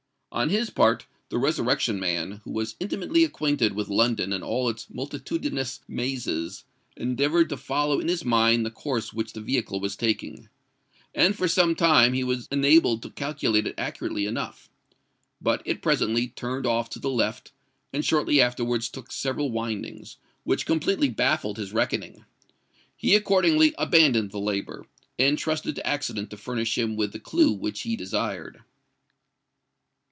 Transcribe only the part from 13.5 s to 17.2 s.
it accurately enough. But it presently turned off to the